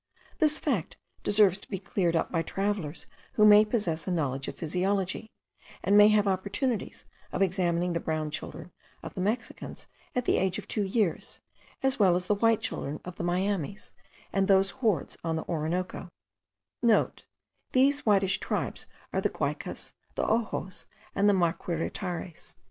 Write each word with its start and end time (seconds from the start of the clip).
This 0.39 0.57
fact 0.57 0.97
deserves 1.21 1.59
to 1.59 1.69
be 1.69 1.77
cleared 1.77 2.15
up 2.15 2.31
by 2.31 2.41
travellers 2.41 3.05
who 3.33 3.45
may 3.45 3.63
possess 3.63 4.07
a 4.07 4.11
knowledge 4.11 4.47
of 4.47 4.55
physiology, 4.57 5.29
and 5.83 5.95
may 5.95 6.07
have 6.07 6.27
opportunities 6.27 7.05
of 7.31 7.43
examining 7.43 7.93
the 7.93 7.99
brown 7.99 8.31
children 8.31 8.71
of 9.03 9.13
the 9.13 9.21
Mexicans 9.21 9.85
at 10.15 10.25
the 10.25 10.39
age 10.39 10.57
of 10.57 10.67
two 10.67 10.81
years, 10.81 11.41
as 11.83 11.99
well 11.99 12.15
as 12.15 12.25
the 12.25 12.33
white 12.33 12.61
children 12.61 12.99
of 13.05 13.17
the 13.17 13.23
Miamis, 13.23 13.93
and 14.33 14.47
those 14.47 14.71
hordes* 14.71 15.17
on 15.23 15.35
the 15.35 15.47
Orinoco 15.47 16.09
(* 16.51 17.71
These 17.73 18.03
whitish 18.03 18.39
tribes 18.39 18.87
are 19.13 19.21
the 19.21 19.29
Guaycas, 19.29 19.93
the 20.15 20.25
Ojos, 20.25 20.87
and 21.13 21.29
the 21.29 21.33
Maquiritares.) 21.33 22.55